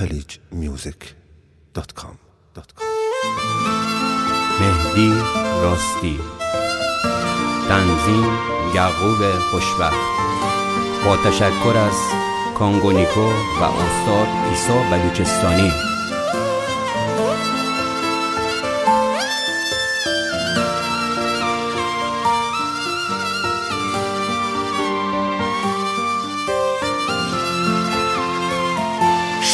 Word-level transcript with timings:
khaliجmusic.com 0.00 2.14
مهدی 4.60 5.12
راستی. 5.62 6.18
تنظیم 7.68 8.24
یعقوب 8.74 9.20
خوشبخت. 9.50 9.96
با 11.04 11.16
تشکر 11.16 11.76
از 11.76 11.98
کانگونیکو 12.58 13.26
و 13.60 13.62
استاد 13.62 14.28
ایسا 14.50 14.82
بلوچستانی. 14.90 15.89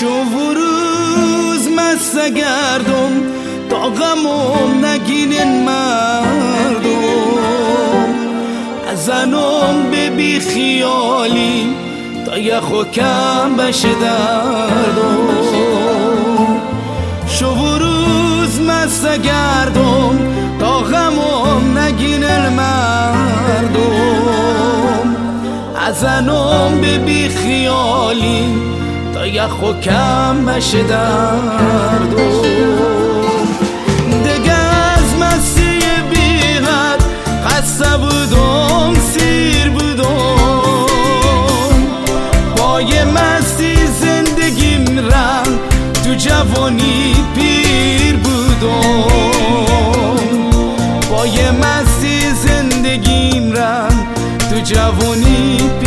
شو 0.00 0.06
و 0.06 0.54
روز 0.54 1.68
مسته 1.76 2.30
گردم 2.30 3.22
تا 3.70 3.88
غمم 3.88 4.84
نگینن 4.84 5.64
مردم. 5.64 6.86
ازنم 8.92 9.90
به 9.90 10.10
بی 10.10 10.40
خیالی 10.40 11.74
تا 12.26 12.38
یخ 12.38 12.70
و 12.70 12.84
کم 12.84 13.56
بشه 13.58 13.88
دردم. 13.88 15.28
شو 17.28 17.46
و 17.46 17.78
روز 17.78 18.60
مسته 18.60 19.18
گردم 19.18 19.55
تا 29.26 29.32
یخ 29.32 29.62
و 29.62 29.72
کم 29.80 30.44
بشه 30.44 30.82
دردم 30.82 32.06
دیگه 34.24 34.52
از 34.52 35.14
مسیح 35.20 36.00
بیغت 36.10 37.04
خسته 37.46 37.96
بودم 37.96 38.94
سیر 39.00 39.70
بودم 39.70 41.06
پای 42.56 43.04
مستی 43.04 43.76
زندگیم 43.86 44.98
رم 44.98 45.58
تو 46.04 46.14
جوانی 46.14 47.14
پیر 47.34 48.16
بودم 48.16 49.10
پای 51.10 51.50
مستی 51.50 52.20
زندگیم 52.34 53.52
رم 53.52 54.06
تو 54.50 54.60
جوانی 54.60 55.58
پیر 55.80 55.85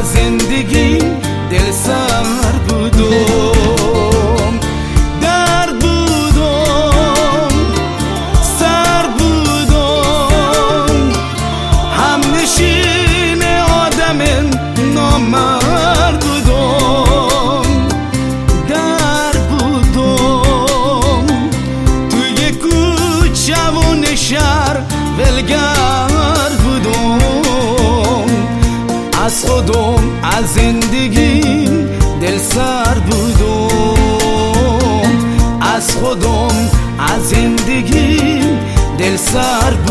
از 0.00 0.12
زندگیم 0.12 1.20
دل 1.50 1.70
سر 1.72 2.52
بودم 2.68 4.58
درد 5.20 5.78
بودم 5.78 7.48
سر 8.58 9.06
بودم. 9.18 10.94
هم 11.96 12.20
نشین 12.34 13.42
آدم 13.84 14.20
نامرد 14.94 16.20
بودم 16.20 17.68
درد 18.68 19.48
بودم. 19.48 21.26
توی 22.10 22.50
کوچه 22.50 23.70
و 23.70 23.94
نشر 23.94 24.76
ولگر 25.18 25.79
زندگیم 30.54 31.88
دل 32.20 32.38
سر 32.38 32.94
بودم 32.94 34.00
از 35.60 35.90
خودم 35.96 36.70
از 36.98 37.28
زندگیم 37.28 38.58
دل 38.98 39.16
سر 39.16 39.70
بودم 39.70 39.89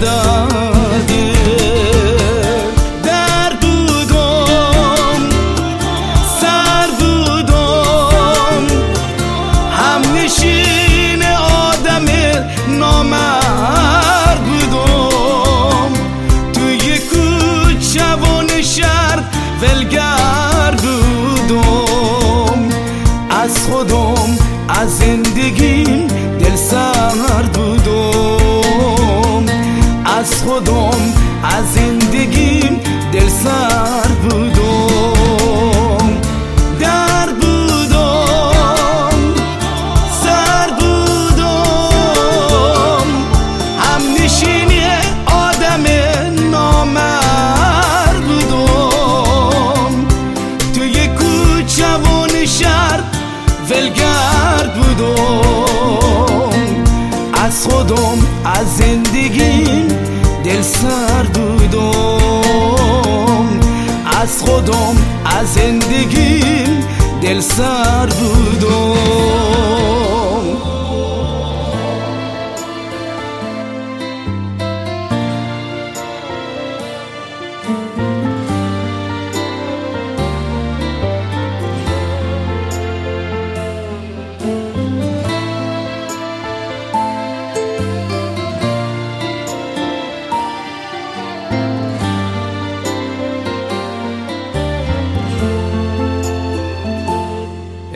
the 0.00 0.29
بودم 61.34 62.20
از 64.20 64.42
خودم 64.42 64.96
از 65.24 65.54
زندگیم 65.54 66.84
دل 67.22 67.40
سر 67.40 68.06
بودم. 68.06 69.99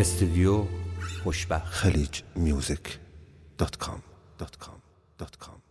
استودیو 0.05 0.65
خوشبخت. 1.23 1.65
خلیج 1.65 2.23
میوزیک 2.37 2.99
دات 3.59 3.77
کام 3.77 4.03
دات 4.39 4.57
کام 4.57 4.83
دات 5.19 5.37
کام 5.37 5.64